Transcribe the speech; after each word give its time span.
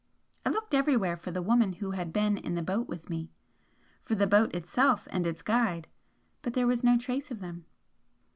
I 0.43 0.49
looked 0.49 0.73
everywhere 0.73 1.15
for 1.15 1.29
the 1.29 1.43
woman 1.43 1.73
who 1.73 1.91
had 1.91 2.11
been 2.11 2.35
in 2.39 2.55
the 2.55 2.63
boat 2.63 2.87
with 2.87 3.07
me 3.07 3.29
for 4.01 4.15
the 4.15 4.25
boat 4.25 4.51
itself 4.55 5.07
and 5.11 5.27
its 5.27 5.43
guide 5.43 5.87
but 6.41 6.55
there 6.55 6.65
was 6.65 6.83
no 6.83 6.97
trace 6.97 7.29
of 7.29 7.39
them. 7.39 7.65